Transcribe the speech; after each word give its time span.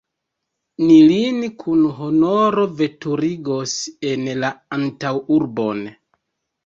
Ni 0.85 0.95
lin 1.09 1.43
kun 1.63 1.83
honoro 1.99 2.65
veturigos 2.81 3.77
en 4.13 4.27
la 4.45 4.51
antaŭurbon. 4.79 5.85